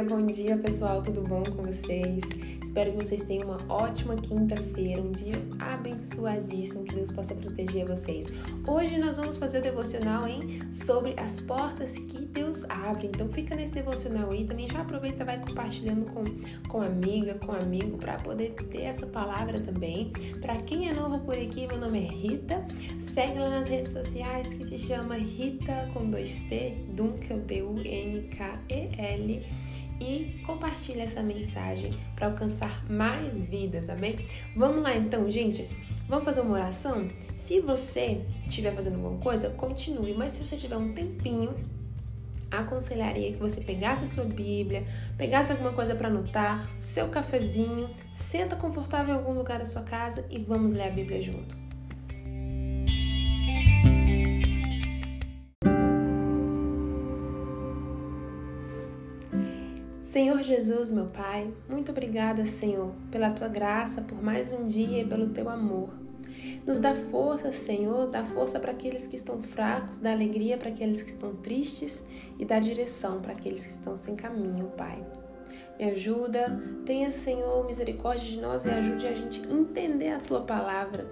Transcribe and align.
dia, 0.00 0.04
bom 0.04 0.24
dia 0.24 0.56
pessoal, 0.56 1.02
tudo 1.02 1.20
bom 1.22 1.42
com 1.42 1.62
vocês? 1.62 2.22
Espero 2.64 2.92
que 2.92 3.04
vocês 3.04 3.22
tenham 3.24 3.48
uma 3.48 3.58
ótima 3.68 4.16
quinta-feira, 4.16 5.02
um 5.02 5.10
dia 5.10 5.34
abençoadíssimo, 5.58 6.84
que 6.84 6.94
Deus 6.94 7.10
possa 7.12 7.34
proteger 7.34 7.86
vocês. 7.86 8.32
Hoje 8.66 8.96
nós 8.96 9.16
vamos 9.16 9.36
fazer 9.36 9.58
o 9.58 9.62
devocional 9.62 10.26
hein, 10.26 10.60
sobre 10.72 11.14
as 11.18 11.40
portas 11.40 11.98
que 11.98 12.24
Deus 12.26 12.64
abre. 12.70 13.08
Então 13.08 13.28
fica 13.28 13.56
nesse 13.56 13.74
devocional 13.74 14.30
aí, 14.30 14.44
também 14.46 14.68
já 14.68 14.80
aproveita 14.80 15.24
vai 15.24 15.38
compartilhando 15.38 16.10
com, 16.12 16.22
com 16.68 16.80
amiga, 16.80 17.34
com 17.34 17.52
amigo, 17.52 17.98
para 17.98 18.14
poder 18.18 18.54
ter 18.70 18.82
essa 18.82 19.06
palavra 19.06 19.60
também. 19.60 20.12
Para 20.40 20.56
quem 20.62 20.88
é 20.88 20.94
novo 20.94 21.18
por 21.20 21.34
aqui, 21.34 21.66
meu 21.66 21.78
nome 21.78 22.06
é 22.06 22.08
Rita, 22.08 22.64
segue 23.00 23.38
lá 23.38 23.50
nas 23.50 23.68
redes 23.68 23.90
sociais 23.90 24.54
que 24.54 24.64
se 24.64 24.78
chama 24.78 25.16
Rita 25.16 25.90
com 25.92 26.08
dois 26.08 26.40
T, 26.42 26.76
Dunkel, 26.94 27.40
D-U-N-K-E-L 27.40 28.30
e 30.00 30.42
compartilhe 30.46 31.00
essa 31.00 31.22
mensagem 31.22 31.92
para 32.16 32.28
alcançar 32.28 32.84
mais 32.90 33.40
vidas, 33.44 33.88
amém? 33.88 34.16
Vamos 34.56 34.82
lá 34.82 34.96
então, 34.96 35.30
gente. 35.30 35.68
Vamos 36.08 36.24
fazer 36.24 36.40
uma 36.40 36.54
oração? 36.54 37.06
Se 37.34 37.60
você 37.60 38.22
estiver 38.46 38.74
fazendo 38.74 38.96
alguma 38.96 39.20
coisa, 39.20 39.50
continue, 39.50 40.14
mas 40.14 40.32
se 40.32 40.44
você 40.44 40.56
tiver 40.56 40.76
um 40.76 40.92
tempinho, 40.92 41.54
aconselharia 42.50 43.32
que 43.32 43.38
você 43.38 43.60
pegasse 43.60 44.04
a 44.04 44.06
sua 44.06 44.24
Bíblia, 44.24 44.84
pegasse 45.16 45.52
alguma 45.52 45.72
coisa 45.72 45.94
para 45.94 46.08
anotar, 46.08 46.68
seu 46.80 47.08
cafezinho, 47.08 47.90
senta 48.14 48.56
confortável 48.56 49.14
em 49.14 49.18
algum 49.18 49.34
lugar 49.34 49.58
da 49.58 49.66
sua 49.66 49.82
casa 49.82 50.26
e 50.30 50.38
vamos 50.38 50.72
ler 50.72 50.88
a 50.88 50.90
Bíblia 50.90 51.22
junto. 51.22 51.69
Senhor 60.10 60.42
Jesus, 60.42 60.90
meu 60.90 61.06
Pai, 61.06 61.48
muito 61.68 61.92
obrigada, 61.92 62.44
Senhor, 62.44 62.90
pela 63.12 63.30
tua 63.30 63.46
graça, 63.46 64.02
por 64.02 64.20
mais 64.20 64.52
um 64.52 64.66
dia 64.66 65.02
e 65.02 65.06
pelo 65.06 65.28
teu 65.28 65.48
amor. 65.48 65.90
Nos 66.66 66.80
dá 66.80 66.96
força, 66.96 67.52
Senhor, 67.52 68.08
dá 68.08 68.24
força 68.24 68.58
para 68.58 68.72
aqueles 68.72 69.06
que 69.06 69.14
estão 69.14 69.40
fracos, 69.40 70.00
dá 70.00 70.10
alegria 70.10 70.58
para 70.58 70.70
aqueles 70.70 71.00
que 71.00 71.10
estão 71.10 71.36
tristes 71.36 72.04
e 72.40 72.44
dá 72.44 72.58
direção 72.58 73.20
para 73.20 73.34
aqueles 73.34 73.64
que 73.64 73.70
estão 73.70 73.96
sem 73.96 74.16
caminho, 74.16 74.72
Pai. 74.76 75.00
Me 75.78 75.84
ajuda, 75.90 76.60
tenha, 76.84 77.12
Senhor, 77.12 77.64
misericórdia 77.64 78.28
de 78.28 78.40
nós 78.40 78.64
e 78.64 78.68
ajude 78.68 79.06
a 79.06 79.14
gente 79.14 79.40
a 79.46 79.52
entender 79.52 80.10
a 80.10 80.18
tua 80.18 80.40
palavra. 80.40 81.06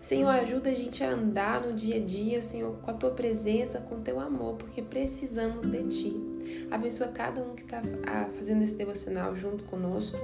Senhor, 0.00 0.30
ajuda 0.30 0.70
a 0.70 0.74
gente 0.74 1.04
a 1.04 1.10
andar 1.10 1.60
no 1.60 1.74
dia 1.74 1.96
a 1.96 2.00
dia, 2.00 2.40
Senhor, 2.40 2.78
com 2.80 2.90
a 2.90 2.94
tua 2.94 3.10
presença, 3.10 3.78
com 3.78 3.96
o 3.96 4.00
teu 4.00 4.18
amor, 4.18 4.54
porque 4.54 4.80
precisamos 4.80 5.70
de 5.70 5.82
ti. 5.88 6.27
Abençoa 6.70 7.08
cada 7.08 7.40
um 7.40 7.54
que 7.54 7.62
está 7.62 7.82
ah, 8.06 8.28
fazendo 8.34 8.62
esse 8.62 8.76
devocional 8.76 9.36
junto 9.36 9.64
conosco. 9.64 10.18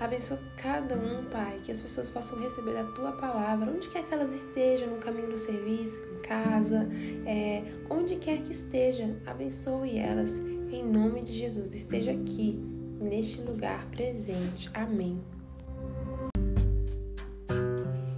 Abençoa 0.00 0.38
cada 0.56 0.94
um, 0.94 1.26
Pai, 1.26 1.60
que 1.62 1.70
as 1.70 1.78
pessoas 1.78 2.08
possam 2.08 2.40
receber 2.40 2.74
a 2.78 2.84
tua 2.84 3.12
palavra, 3.12 3.70
onde 3.70 3.88
quer 3.90 4.02
que 4.02 4.14
elas 4.14 4.32
estejam, 4.32 4.88
no 4.88 4.96
caminho 4.96 5.28
do 5.28 5.38
serviço, 5.38 6.02
em 6.14 6.22
casa, 6.22 6.88
é, 7.26 7.62
onde 7.90 8.16
quer 8.16 8.38
que 8.38 8.50
esteja, 8.50 9.14
abençoe 9.26 9.98
elas, 9.98 10.38
em 10.38 10.82
nome 10.82 11.22
de 11.22 11.32
Jesus. 11.32 11.74
Esteja 11.74 12.12
aqui, 12.12 12.58
neste 12.98 13.42
lugar 13.42 13.86
presente. 13.90 14.70
Amém. 14.72 15.20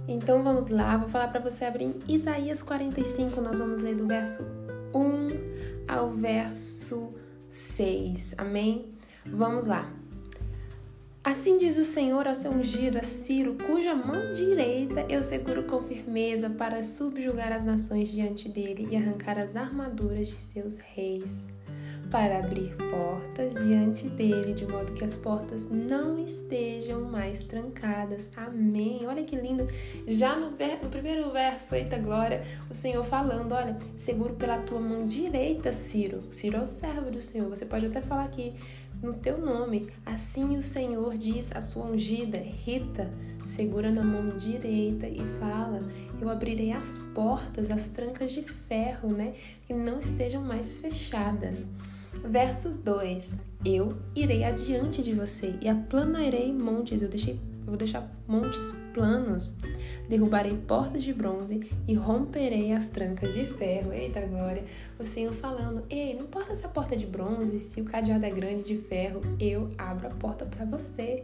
Então 0.07 0.41
vamos 0.41 0.67
lá, 0.67 0.95
vou 0.95 1.09
falar 1.09 1.27
para 1.27 1.41
você 1.41 1.65
abrir 1.65 1.85
em 1.85 1.95
Isaías 2.07 2.61
45, 2.61 3.41
nós 3.41 3.59
vamos 3.59 3.81
ler 3.81 3.95
do 3.95 4.07
verso 4.07 4.41
1 4.93 5.52
ao 5.87 6.11
verso 6.11 7.13
6. 7.49 8.35
Amém? 8.37 8.93
Vamos 9.25 9.65
lá. 9.65 9.91
Assim 11.23 11.57
diz 11.57 11.77
o 11.77 11.85
Senhor 11.85 12.27
ao 12.27 12.35
seu 12.35 12.51
ungido, 12.51 12.97
a 12.97 13.03
Ciro, 13.03 13.55
cuja 13.55 13.95
mão 13.95 14.31
direita 14.31 15.05
eu 15.07 15.23
seguro 15.23 15.63
com 15.63 15.81
firmeza 15.81 16.49
para 16.49 16.83
subjugar 16.83 17.53
as 17.53 17.63
nações 17.63 18.11
diante 18.11 18.49
dele 18.49 18.89
e 18.91 18.97
arrancar 18.97 19.37
as 19.37 19.55
armaduras 19.55 20.27
de 20.27 20.35
seus 20.35 20.77
reis 20.79 21.47
para 22.13 22.37
abrir 22.37 22.75
portas 22.91 23.55
diante 23.55 24.07
dele, 24.07 24.53
de 24.53 24.67
modo 24.67 24.93
que 24.93 25.03
as 25.03 25.17
portas 25.17 25.67
não 25.67 26.23
estejam 26.23 27.01
mais 27.01 27.39
trancadas. 27.39 28.29
Amém. 28.37 28.99
Olha 29.07 29.23
que 29.23 29.35
lindo. 29.35 29.67
Já 30.07 30.35
no, 30.35 30.51
ver, 30.51 30.77
no 30.83 30.91
primeiro 30.91 31.31
verso, 31.31 31.73
eita 31.73 31.97
glória, 31.97 32.43
o 32.69 32.75
Senhor 32.75 33.03
falando: 33.03 33.53
Olha, 33.53 33.79
seguro 33.97 34.35
pela 34.35 34.59
tua 34.59 34.79
mão 34.79 35.07
direita, 35.07 35.73
Ciro. 35.73 36.21
Ciro 36.31 36.57
é 36.57 36.61
o 36.61 36.67
servo 36.67 37.09
do 37.09 37.19
Senhor. 37.19 37.49
Você 37.49 37.65
pode 37.65 37.87
até 37.87 37.99
falar 37.99 38.25
aqui 38.25 38.53
no 39.01 39.15
teu 39.15 39.39
nome. 39.39 39.89
Assim 40.05 40.55
o 40.55 40.61
Senhor 40.61 41.17
diz 41.17 41.51
a 41.55 41.63
sua 41.63 41.85
ungida, 41.85 42.37
Rita, 42.37 43.11
segura 43.47 43.89
na 43.89 44.03
mão 44.03 44.37
direita 44.37 45.07
e 45.07 45.21
fala: 45.39 45.81
Eu 46.21 46.29
abrirei 46.29 46.73
as 46.73 46.99
portas, 47.15 47.71
as 47.71 47.87
trancas 47.87 48.31
de 48.31 48.43
ferro, 48.43 49.09
né? 49.09 49.33
Que 49.65 49.73
não 49.73 49.97
estejam 49.97 50.43
mais 50.43 50.75
fechadas. 50.75 51.67
Verso 52.23 52.69
2: 52.69 53.39
Eu 53.65 53.97
irei 54.15 54.43
adiante 54.43 55.01
de 55.01 55.13
você 55.13 55.55
e 55.61 55.67
aplanarei 55.67 56.53
montes. 56.53 57.01
Eu 57.01 57.09
deixei 57.09 57.39
eu 57.63 57.67
vou 57.67 57.77
deixar 57.77 58.11
montes 58.27 58.75
planos, 58.93 59.57
derrubarei 60.09 60.57
portas 60.67 61.01
de 61.01 61.13
bronze 61.13 61.65
e 61.87 61.93
romperei 61.93 62.73
as 62.73 62.87
trancas 62.87 63.33
de 63.33 63.45
ferro. 63.45 63.93
Eita 63.93 64.19
glória! 64.19 64.65
O 64.99 65.05
Senhor 65.05 65.31
falando: 65.33 65.81
Ei, 65.89 66.13
não 66.13 66.23
importa 66.23 66.53
se 66.55 66.65
a 66.65 66.69
porta 66.69 66.93
é 66.93 66.97
de 66.97 67.05
bronze, 67.05 67.59
se 67.59 67.79
o 67.79 67.85
cadeado 67.85 68.25
é 68.25 68.29
grande 68.29 68.63
de 68.63 68.77
ferro, 68.77 69.21
eu 69.39 69.71
abro 69.77 70.07
a 70.07 70.11
porta 70.11 70.45
para 70.45 70.65
você. 70.65 71.23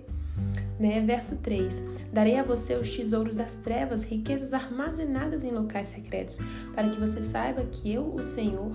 Né? 0.79 1.01
Verso 1.01 1.35
3: 1.39 1.83
Darei 2.13 2.37
a 2.37 2.43
você 2.43 2.75
os 2.75 2.95
tesouros 2.95 3.35
das 3.35 3.57
trevas, 3.57 4.03
riquezas 4.03 4.53
armazenadas 4.53 5.43
em 5.43 5.51
locais 5.51 5.89
secretos, 5.89 6.39
para 6.73 6.87
que 6.87 6.97
você 6.97 7.21
saiba 7.21 7.65
que 7.65 7.91
eu, 7.93 8.15
o 8.15 8.23
Senhor, 8.23 8.71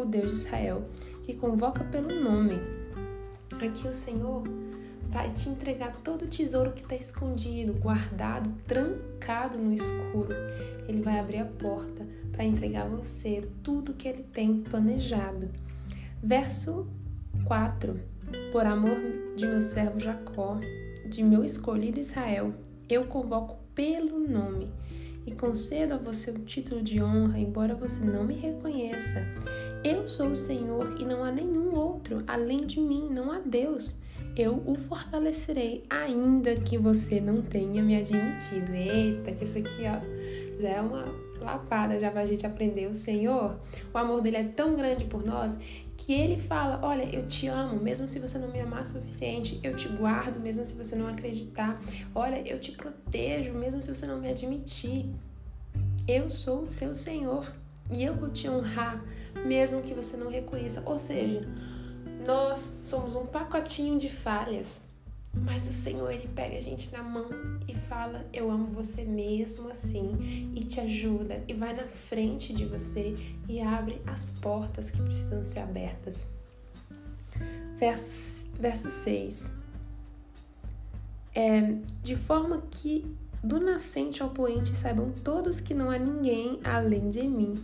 o 0.00 0.06
Deus 0.06 0.30
de 0.30 0.36
Israel, 0.38 0.88
que 1.24 1.34
convoca 1.34 1.84
pelo 1.84 2.20
nome. 2.20 2.54
Aqui 3.60 3.88
o 3.88 3.92
Senhor 3.92 4.42
vai 5.08 5.32
te 5.32 5.48
entregar 5.48 5.92
todo 6.02 6.22
o 6.22 6.28
tesouro 6.28 6.72
que 6.72 6.82
está 6.82 6.94
escondido, 6.94 7.74
guardado, 7.74 8.52
trancado 8.66 9.58
no 9.58 9.72
escuro. 9.72 10.28
Ele 10.86 11.00
vai 11.00 11.18
abrir 11.18 11.38
a 11.38 11.46
porta 11.46 12.06
para 12.32 12.44
entregar 12.44 12.82
a 12.82 12.88
você 12.88 13.48
tudo 13.62 13.94
que 13.94 14.06
ele 14.06 14.22
tem 14.24 14.62
planejado. 14.62 15.48
Verso 16.22 16.86
4: 17.44 17.98
Por 18.52 18.66
amor 18.66 18.98
de 19.36 19.46
meu 19.46 19.62
servo 19.62 19.98
Jacó, 19.98 20.58
de 21.08 21.24
meu 21.24 21.44
escolhido 21.44 22.00
Israel, 22.00 22.52
eu 22.88 23.06
convoco 23.06 23.56
pelo 23.74 24.18
nome 24.18 24.68
e 25.26 25.32
concedo 25.32 25.94
a 25.94 25.98
você 25.98 26.30
o 26.30 26.38
título 26.40 26.82
de 26.82 27.02
honra, 27.02 27.38
embora 27.38 27.74
você 27.74 28.04
não 28.04 28.24
me 28.24 28.34
reconheça. 28.34 29.24
Sou 30.16 30.28
o 30.28 30.36
Senhor 30.36 30.96
e 30.98 31.04
não 31.04 31.22
há 31.22 31.30
nenhum 31.30 31.74
outro 31.78 32.24
além 32.26 32.66
de 32.66 32.80
mim, 32.80 33.06
não 33.10 33.30
há 33.30 33.38
Deus. 33.38 33.94
Eu 34.34 34.62
o 34.64 34.74
fortalecerei, 34.74 35.84
ainda 35.90 36.56
que 36.56 36.78
você 36.78 37.20
não 37.20 37.42
tenha 37.42 37.82
me 37.82 37.98
admitido. 37.98 38.72
Eita, 38.72 39.32
que 39.32 39.44
isso 39.44 39.58
aqui 39.58 39.82
ó, 39.82 40.00
já 40.58 40.70
é 40.70 40.80
uma 40.80 41.04
lapada 41.38 42.00
já 42.00 42.10
pra 42.10 42.24
gente 42.24 42.46
aprender. 42.46 42.86
O 42.86 42.94
Senhor, 42.94 43.60
o 43.92 43.98
amor 43.98 44.22
dele 44.22 44.38
é 44.38 44.44
tão 44.44 44.74
grande 44.74 45.04
por 45.04 45.22
nós 45.22 45.58
que 45.98 46.14
ele 46.14 46.40
fala: 46.40 46.80
Olha, 46.82 47.14
eu 47.14 47.26
te 47.26 47.46
amo, 47.46 47.78
mesmo 47.78 48.08
se 48.08 48.18
você 48.18 48.38
não 48.38 48.50
me 48.50 48.60
amar 48.60 48.84
o 48.84 48.86
suficiente, 48.86 49.60
eu 49.62 49.76
te 49.76 49.86
guardo, 49.86 50.40
mesmo 50.40 50.64
se 50.64 50.78
você 50.78 50.96
não 50.96 51.08
acreditar. 51.08 51.78
Olha, 52.14 52.40
eu 52.48 52.58
te 52.58 52.72
protejo, 52.72 53.52
mesmo 53.52 53.82
se 53.82 53.94
você 53.94 54.06
não 54.06 54.18
me 54.18 54.30
admitir. 54.30 55.04
Eu 56.08 56.30
sou 56.30 56.62
o 56.62 56.68
seu 56.70 56.94
Senhor 56.94 57.52
e 57.90 58.02
eu 58.02 58.14
vou 58.14 58.30
te 58.30 58.48
honrar, 58.48 59.04
mesmo 59.44 59.82
que 59.82 59.94
você 59.94 60.16
não 60.16 60.30
reconheça. 60.30 60.82
Ou 60.86 60.98
seja, 60.98 61.40
nós 62.26 62.72
somos 62.84 63.14
um 63.14 63.26
pacotinho 63.26 63.98
de 63.98 64.08
falhas, 64.08 64.80
mas 65.32 65.68
o 65.68 65.72
Senhor 65.72 66.10
ele 66.10 66.28
pega 66.34 66.56
a 66.56 66.60
gente 66.60 66.90
na 66.90 67.02
mão 67.02 67.28
e 67.68 67.74
fala: 67.74 68.26
Eu 68.32 68.50
amo 68.50 68.66
você 68.66 69.04
mesmo 69.04 69.68
assim, 69.68 70.52
e 70.54 70.64
te 70.64 70.80
ajuda, 70.80 71.42
e 71.46 71.52
vai 71.52 71.74
na 71.74 71.84
frente 71.84 72.52
de 72.52 72.64
você 72.64 73.14
e 73.48 73.60
abre 73.60 74.00
as 74.06 74.30
portas 74.30 74.90
que 74.90 75.00
precisam 75.02 75.42
ser 75.42 75.60
abertas. 75.60 76.26
Verso, 77.76 78.46
verso 78.58 78.88
6. 78.88 79.50
É, 81.34 81.76
de 82.02 82.16
forma 82.16 82.62
que 82.70 83.04
do 83.44 83.60
nascente 83.60 84.22
ao 84.22 84.30
poente 84.30 84.74
saibam 84.74 85.12
todos 85.22 85.60
que 85.60 85.74
não 85.74 85.90
há 85.90 85.98
ninguém 85.98 86.58
além 86.64 87.10
de 87.10 87.22
mim. 87.22 87.54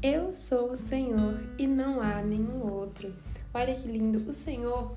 Eu 0.00 0.32
sou 0.32 0.70
o 0.70 0.76
Senhor 0.76 1.40
e 1.58 1.66
não 1.66 2.00
há 2.00 2.22
nenhum 2.22 2.72
outro. 2.72 3.12
Olha 3.52 3.74
que 3.74 3.88
lindo! 3.88 4.30
O 4.30 4.32
Senhor, 4.32 4.96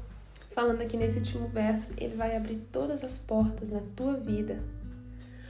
falando 0.53 0.81
aqui 0.81 0.95
nesse 0.95 1.17
último 1.17 1.47
verso, 1.47 1.91
ele 1.97 2.15
vai 2.15 2.37
abrir 2.37 2.61
todas 2.71 3.03
as 3.03 3.17
portas 3.17 3.71
na 3.71 3.81
tua 3.95 4.13
vida 4.13 4.61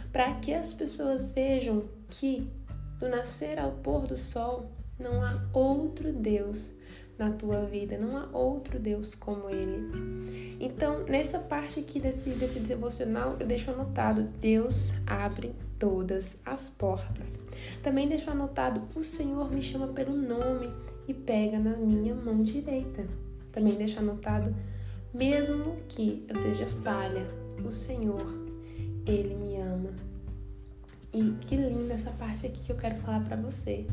para 0.10 0.34
que 0.36 0.54
as 0.54 0.72
pessoas 0.72 1.32
vejam 1.32 1.84
que 2.10 2.50
do 2.98 3.10
nascer 3.10 3.60
ao 3.60 3.72
pôr 3.72 4.08
do 4.08 4.16
sol 4.16 4.72
não 4.98 5.22
há 5.22 5.42
outro 5.54 6.14
Deus, 6.14 6.72
na 7.18 7.32
tua 7.32 7.66
vida. 7.66 7.98
Não 7.98 8.18
há 8.18 8.28
outro 8.32 8.80
Deus 8.80 9.16
como 9.16 9.50
Ele. 9.50 10.58
Então, 10.60 11.04
nessa 11.04 11.40
parte 11.40 11.80
aqui 11.80 12.00
desse, 12.00 12.30
desse 12.32 12.60
devocional, 12.60 13.36
eu 13.40 13.48
deixo 13.48 13.72
anotado: 13.72 14.24
Deus 14.40 14.94
abre 15.06 15.54
todas 15.80 16.40
as 16.46 16.70
portas. 16.70 17.38
Também 17.82 18.08
deixo 18.08 18.30
anotado: 18.30 18.82
o 18.96 19.04
Senhor 19.04 19.52
me 19.52 19.62
chama 19.62 19.88
pelo 19.88 20.16
nome 20.16 20.72
e 21.08 21.14
pega 21.14 21.58
na 21.58 21.76
minha 21.76 22.16
mão 22.16 22.44
direita. 22.44 23.06
Também 23.52 23.76
deixo 23.76 24.00
anotado: 24.00 24.56
mesmo 25.14 25.78
que 25.90 26.26
eu 26.28 26.36
seja 26.36 26.66
falha, 26.84 27.28
o 27.66 27.72
Senhor, 27.72 28.26
Ele 29.06 29.36
me 29.36 29.58
ama. 29.58 29.90
E 31.14 31.32
que 31.42 31.58
linda 31.58 31.94
essa 31.94 32.12
parte 32.12 32.46
aqui 32.48 32.62
que 32.64 32.72
eu 32.72 32.78
quero 32.78 32.96
falar 33.02 33.26
para 33.26 33.36
você. 33.36 33.86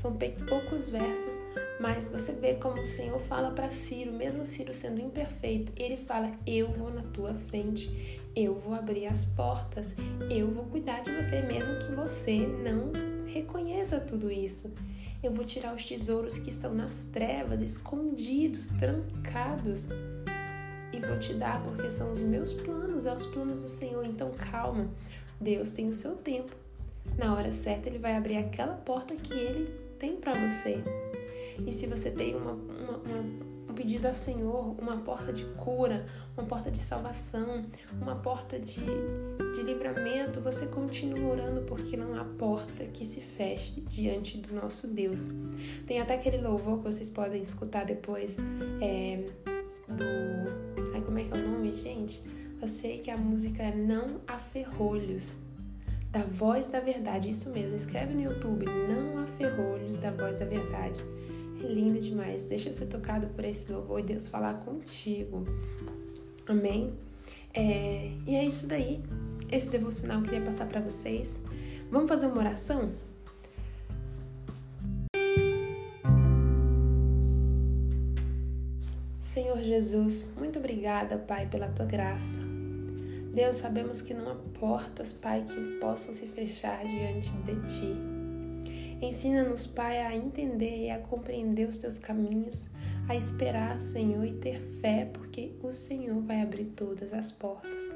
São 0.00 0.16
poucos 0.48 0.88
versos, 0.88 1.34
mas 1.78 2.08
você 2.08 2.32
vê 2.32 2.54
como 2.54 2.80
o 2.80 2.86
Senhor 2.86 3.20
fala 3.20 3.50
para 3.50 3.70
Ciro, 3.70 4.10
mesmo 4.10 4.46
Ciro 4.46 4.72
sendo 4.72 4.98
imperfeito, 4.98 5.74
ele 5.76 5.98
fala: 5.98 6.32
Eu 6.46 6.68
vou 6.68 6.90
na 6.90 7.02
tua 7.02 7.34
frente, 7.34 8.18
eu 8.34 8.54
vou 8.54 8.72
abrir 8.72 9.06
as 9.08 9.26
portas, 9.26 9.94
eu 10.30 10.50
vou 10.50 10.64
cuidar 10.64 11.00
de 11.00 11.10
você, 11.10 11.42
mesmo 11.42 11.78
que 11.80 11.92
você 11.92 12.38
não 12.38 12.92
reconheça 13.26 14.00
tudo 14.00 14.32
isso. 14.32 14.72
Eu 15.22 15.34
vou 15.34 15.44
tirar 15.44 15.74
os 15.74 15.84
tesouros 15.84 16.38
que 16.38 16.48
estão 16.48 16.74
nas 16.74 17.04
trevas, 17.04 17.60
escondidos, 17.60 18.68
trancados, 18.78 19.86
e 20.94 20.98
vou 20.98 21.18
te 21.18 21.34
dar, 21.34 21.62
porque 21.62 21.90
são 21.90 22.10
os 22.10 22.20
meus 22.20 22.54
planos, 22.54 23.04
é 23.04 23.14
os 23.14 23.26
planos 23.26 23.62
do 23.62 23.68
Senhor. 23.68 24.06
Então 24.06 24.30
calma, 24.30 24.88
Deus 25.38 25.70
tem 25.70 25.90
o 25.90 25.92
seu 25.92 26.16
tempo. 26.16 26.56
Na 27.18 27.34
hora 27.34 27.52
certa, 27.52 27.86
Ele 27.86 27.98
vai 27.98 28.16
abrir 28.16 28.38
aquela 28.38 28.76
porta 28.76 29.14
que 29.14 29.34
Ele 29.34 29.89
tem 30.00 30.16
para 30.16 30.32
você. 30.32 30.82
E 31.64 31.72
se 31.72 31.86
você 31.86 32.10
tem 32.10 32.34
uma, 32.34 32.52
uma, 32.52 32.96
uma, 32.96 33.20
um 33.68 33.74
pedido 33.74 34.08
ao 34.08 34.14
Senhor, 34.14 34.74
uma 34.80 34.96
porta 34.96 35.30
de 35.30 35.44
cura, 35.56 36.06
uma 36.36 36.46
porta 36.46 36.70
de 36.70 36.80
salvação, 36.80 37.66
uma 38.00 38.16
porta 38.16 38.58
de, 38.58 38.80
de 39.54 39.62
livramento, 39.62 40.40
você 40.40 40.66
continua 40.66 41.32
orando 41.32 41.60
porque 41.62 41.98
não 41.98 42.18
há 42.18 42.24
porta 42.24 42.86
que 42.86 43.04
se 43.04 43.20
feche 43.20 43.82
diante 43.82 44.38
do 44.38 44.54
nosso 44.54 44.88
Deus. 44.88 45.28
Tem 45.86 46.00
até 46.00 46.14
aquele 46.14 46.38
louvor 46.38 46.78
que 46.78 46.84
vocês 46.84 47.10
podem 47.10 47.42
escutar 47.42 47.84
depois 47.84 48.36
é, 48.80 49.22
do. 49.86 50.94
Ai, 50.94 51.02
como 51.02 51.18
é 51.18 51.24
que 51.24 51.34
é 51.34 51.36
o 51.36 51.46
nome, 51.46 51.74
gente? 51.74 52.22
Eu 52.60 52.68
sei 52.68 52.98
que 52.98 53.10
a 53.10 53.16
música 53.18 53.62
é 53.62 53.74
Não 53.74 54.20
há 54.26 54.38
Ferrolhos 54.38 55.36
da 56.10 56.22
voz 56.22 56.68
da 56.68 56.80
verdade. 56.80 57.30
Isso 57.30 57.50
mesmo, 57.50 57.76
escreve 57.76 58.14
no 58.14 58.20
YouTube, 58.20 58.66
não 58.66 59.22
há 59.22 59.26
ferrolhos 59.38 59.98
da 59.98 60.10
voz 60.10 60.38
da 60.38 60.44
verdade. 60.44 61.00
É 61.62 61.66
lindo 61.66 62.00
demais. 62.00 62.44
Deixa 62.44 62.72
ser 62.72 62.86
tocado 62.86 63.28
por 63.28 63.44
esse 63.44 63.70
louvor 63.70 64.00
e 64.00 64.02
Deus 64.02 64.26
falar 64.26 64.54
contigo. 64.60 65.44
Amém? 66.46 66.92
É, 67.54 68.12
e 68.26 68.34
é 68.34 68.44
isso 68.44 68.66
daí. 68.66 69.02
Esse 69.50 69.68
devocional 69.68 70.18
eu 70.18 70.24
queria 70.24 70.40
passar 70.40 70.66
para 70.66 70.80
vocês. 70.80 71.42
Vamos 71.90 72.08
fazer 72.08 72.26
uma 72.26 72.38
oração? 72.38 72.92
Senhor 79.20 79.62
Jesus, 79.62 80.32
muito 80.36 80.58
obrigada, 80.58 81.16
Pai, 81.16 81.46
pela 81.46 81.68
tua 81.68 81.86
graça. 81.86 82.59
Deus, 83.32 83.58
sabemos 83.58 84.02
que 84.02 84.12
não 84.12 84.28
há 84.28 84.34
portas, 84.58 85.12
Pai, 85.12 85.44
que 85.44 85.78
possam 85.78 86.12
se 86.12 86.26
fechar 86.26 86.84
diante 86.84 87.30
de 87.30 87.54
Ti. 87.66 88.20
Ensina-nos, 89.00 89.68
Pai, 89.68 89.98
a 90.02 90.16
entender 90.16 90.86
e 90.86 90.90
a 90.90 90.98
compreender 90.98 91.68
os 91.68 91.78
Teus 91.78 91.96
caminhos, 91.96 92.68
a 93.08 93.14
esperar, 93.14 93.80
Senhor, 93.80 94.24
e 94.24 94.32
ter 94.32 94.60
fé, 94.80 95.08
porque 95.12 95.52
o 95.62 95.72
Senhor 95.72 96.20
vai 96.22 96.42
abrir 96.42 96.66
todas 96.66 97.12
as 97.12 97.30
portas. 97.30 97.94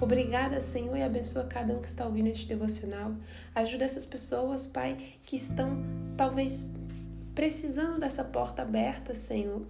Obrigada, 0.00 0.60
Senhor, 0.60 0.96
e 0.96 1.02
abençoa 1.02 1.46
cada 1.46 1.72
um 1.72 1.80
que 1.80 1.88
está 1.88 2.04
ouvindo 2.04 2.26
este 2.26 2.48
devocional. 2.48 3.14
Ajuda 3.54 3.84
essas 3.84 4.04
pessoas, 4.04 4.66
Pai, 4.66 5.14
que 5.22 5.36
estão 5.36 5.80
talvez 6.16 6.74
precisando 7.36 8.00
dessa 8.00 8.24
porta 8.24 8.62
aberta, 8.62 9.14
Senhor. 9.14 9.64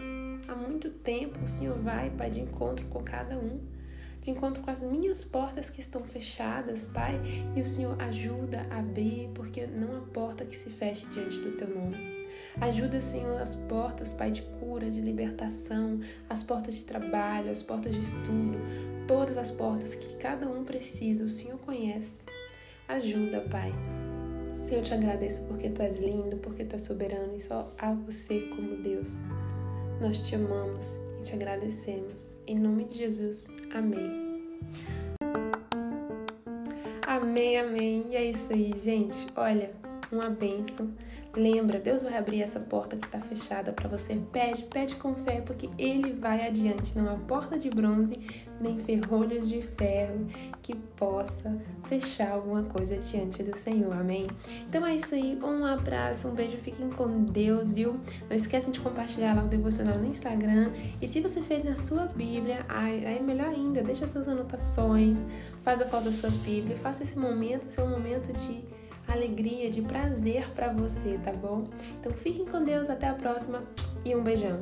Há 0.47 0.55
muito 0.55 0.89
tempo 0.89 1.39
o 1.45 1.47
Senhor 1.47 1.77
vai, 1.77 2.09
Pai, 2.09 2.31
de 2.31 2.39
encontro 2.39 2.85
com 2.87 3.03
cada 3.03 3.37
um 3.37 3.72
de 4.23 4.31
encontro 4.31 4.63
com 4.63 4.71
as 4.71 4.81
minhas 4.81 5.25
portas 5.25 5.69
que 5.69 5.81
estão 5.81 6.01
fechadas, 6.05 6.87
Pai, 6.87 7.19
e 7.53 7.59
o 7.59 7.65
Senhor 7.65 8.01
ajuda 8.01 8.65
a 8.69 8.79
abrir, 8.79 9.29
porque 9.33 9.67
não 9.67 9.97
há 9.97 9.99
porta 9.99 10.45
que 10.45 10.55
se 10.55 10.69
feche 10.69 11.05
diante 11.07 11.37
do 11.39 11.51
teu 11.57 11.67
nome. 11.67 11.97
Ajuda, 12.61 13.01
Senhor, 13.01 13.41
as 13.41 13.57
portas, 13.57 14.13
Pai, 14.13 14.31
de 14.31 14.41
cura, 14.43 14.89
de 14.89 15.01
libertação, 15.01 15.99
as 16.29 16.41
portas 16.41 16.75
de 16.75 16.85
trabalho, 16.85 17.51
as 17.51 17.61
portas 17.61 17.93
de 17.93 17.99
estudo, 17.99 18.57
todas 19.05 19.37
as 19.37 19.51
portas 19.51 19.93
que 19.93 20.15
cada 20.15 20.49
um 20.49 20.63
precisa, 20.63 21.25
o 21.25 21.29
Senhor 21.29 21.59
conhece. 21.59 22.23
Ajuda, 22.87 23.41
Pai. 23.41 23.73
Eu 24.71 24.81
te 24.81 24.93
agradeço 24.93 25.43
porque 25.47 25.69
tu 25.69 25.81
és 25.81 25.99
lindo, 25.99 26.37
porque 26.37 26.63
tu 26.63 26.73
és 26.73 26.81
soberano 26.81 27.35
e 27.35 27.41
só 27.41 27.73
há 27.77 27.93
você 27.93 28.39
como 28.55 28.81
Deus. 28.81 29.19
Nós 29.99 30.25
te 30.25 30.35
amamos 30.35 30.97
te 31.23 31.33
agradecemos. 31.35 32.33
Em 32.45 32.59
nome 32.59 32.83
de 32.83 32.95
Jesus, 32.95 33.47
amém. 33.73 34.59
Amém, 37.07 37.57
amém. 37.57 38.05
E 38.09 38.15
é 38.15 38.25
isso 38.25 38.51
aí, 38.51 38.73
gente. 38.75 39.25
Olha, 39.37 39.71
uma 40.13 40.29
bênção. 40.29 40.91
Lembra, 41.35 41.79
Deus 41.79 42.03
vai 42.03 42.15
abrir 42.15 42.43
essa 42.43 42.59
porta 42.59 42.95
que 42.95 43.07
está 43.07 43.19
fechada 43.19 43.73
para 43.73 43.89
você. 43.89 44.15
Pede, 44.31 44.63
pede 44.63 44.95
com 44.95 45.15
fé, 45.15 45.41
porque 45.41 45.67
Ele 45.79 46.13
vai 46.13 46.45
adiante. 46.45 46.95
Não 46.95 47.09
há 47.09 47.15
porta 47.15 47.57
de 47.57 47.71
bronze, 47.71 48.19
nem 48.61 48.77
ferrolhos 48.77 49.49
de 49.49 49.61
ferro 49.61 50.27
que 50.61 50.75
possa 50.75 51.59
fechar 51.89 52.33
alguma 52.33 52.61
coisa 52.63 52.97
diante 52.97 53.41
do 53.41 53.57
Senhor. 53.57 53.93
Amém? 53.93 54.27
Então 54.69 54.85
é 54.85 54.95
isso 54.95 55.15
aí. 55.15 55.39
Um 55.43 55.65
abraço, 55.65 56.27
um 56.27 56.35
beijo. 56.35 56.55
Fiquem 56.57 56.91
com 56.91 57.23
Deus, 57.23 57.71
viu? 57.71 57.99
Não 58.29 58.35
esqueçam 58.35 58.71
de 58.71 58.79
compartilhar 58.79 59.33
lá 59.33 59.43
o 59.43 59.47
devocional 59.47 59.97
no 59.97 60.05
Instagram. 60.05 60.71
E 61.01 61.07
se 61.07 61.19
você 61.19 61.41
fez 61.41 61.63
na 61.63 61.75
sua 61.75 62.05
Bíblia, 62.05 62.63
aí 62.69 63.03
é 63.05 63.19
melhor 63.19 63.47
ainda. 63.47 63.81
Deixa 63.81 64.05
suas 64.05 64.27
anotações, 64.27 65.25
faz 65.63 65.81
a 65.81 65.85
foto 65.85 66.05
da 66.05 66.11
sua 66.11 66.29
Bíblia. 66.29 66.77
Faça 66.77 67.01
esse 67.01 67.17
momento 67.17 67.63
ser 67.63 67.81
um 67.81 67.89
momento 67.89 68.31
de 68.33 68.82
alegria, 69.13 69.69
de 69.69 69.81
prazer 69.81 70.49
para 70.53 70.71
você, 70.71 71.19
tá 71.23 71.31
bom? 71.31 71.67
Então 71.99 72.11
fiquem 72.11 72.45
com 72.45 72.63
Deus, 72.63 72.89
até 72.89 73.07
a 73.07 73.13
próxima 73.13 73.63
e 74.03 74.15
um 74.15 74.23
beijão. 74.23 74.59